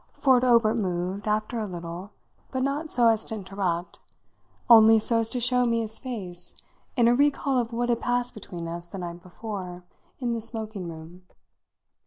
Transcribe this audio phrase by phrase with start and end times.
[0.13, 2.09] Ford Obert moved, after a little,
[2.49, 3.99] but not so as to interrupt
[4.67, 6.59] only so as to show me his face
[6.97, 9.83] in a recall of what had passed between us the night before
[10.17, 11.27] in the smoking room.